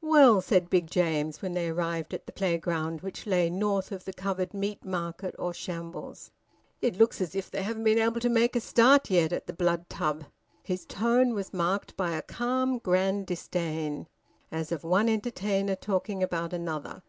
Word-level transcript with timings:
"Well," 0.00 0.40
said 0.40 0.70
Big 0.70 0.88
James, 0.88 1.42
when 1.42 1.54
they 1.54 1.68
arrived 1.68 2.14
at 2.14 2.26
the 2.26 2.32
playground, 2.32 3.00
which 3.00 3.26
lay 3.26 3.50
north 3.50 3.90
of 3.90 4.04
the 4.04 4.12
covered 4.12 4.54
Meat 4.54 4.84
Market 4.84 5.34
or 5.40 5.52
Shambles, 5.52 6.30
"it 6.80 6.96
looks 6.96 7.20
as 7.20 7.34
if 7.34 7.50
they 7.50 7.64
hadn't 7.64 7.82
been 7.82 7.98
able 7.98 8.20
to 8.20 8.28
make 8.28 8.54
a 8.54 8.60
start 8.60 9.10
yet 9.10 9.32
at 9.32 9.48
the 9.48 9.52
Blood 9.52 9.88
Tub." 9.88 10.26
His 10.62 10.86
tone 10.86 11.34
was 11.34 11.52
marked 11.52 11.96
by 11.96 12.12
a 12.12 12.22
calm, 12.22 12.78
grand 12.78 13.26
disdain, 13.26 14.06
as 14.52 14.70
of 14.70 14.84
one 14.84 15.08
entertainer 15.08 15.74
talking 15.74 16.22
about 16.22 16.52
another. 16.52 17.02